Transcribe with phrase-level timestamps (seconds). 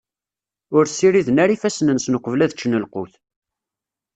[0.77, 3.13] Ur ssiriden ara ifassen-nsen uqbel ad ččen lqut.